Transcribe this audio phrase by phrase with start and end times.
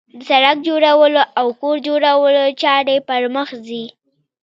[0.17, 3.83] د سړک جوړولو او کور جوړولو چارې پرمخ ځي